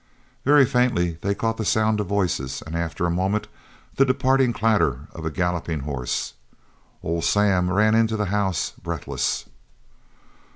[0.45, 3.47] Very faintly they caught the sound of voices, and after a moment
[3.97, 6.33] the departing clatter of a galloping horse.
[7.03, 9.45] Old Sam ran into the house breathless.